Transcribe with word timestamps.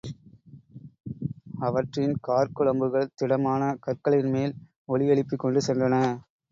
அவற்றின் 1.59 2.15
காற் 2.21 2.55
குழம்புகள், 2.55 3.07
திடமான 3.15 3.61
கற்களின்மேல் 3.85 4.57
ஒலி 4.85 5.07
யெழுப்பிக்கொண்டு 5.09 5.61
சென்றன. 5.67 5.95